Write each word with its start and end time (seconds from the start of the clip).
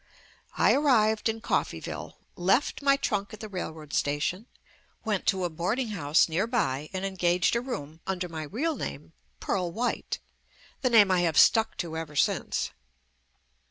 I 0.57 0.73
arrived 0.73 1.29
in 1.29 1.41
Coffeyville, 1.41 2.15
left 2.35 2.81
my 2.81 2.97
trunk 2.97 3.35
at 3.35 3.39
the 3.39 3.47
railroad 3.47 3.93
station, 3.93 4.47
went 5.05 5.27
to 5.27 5.43
a 5.43 5.49
board 5.51 5.77
ing 5.77 5.89
house 5.89 6.27
nearby 6.27 6.89
and 6.91 7.05
engaged 7.05 7.55
a 7.55 7.61
room 7.61 7.99
under 8.07 8.27
my 8.27 8.41
real 8.45 8.75
name— 8.75 9.13
"Pearl 9.39 9.71
White"— 9.71 10.17
the 10.81 10.89
name 10.89 11.11
I 11.11 11.19
have 11.21 11.37
stuck 11.37 11.77
to 11.77 11.95
ever 11.95 12.15
since. 12.15 12.71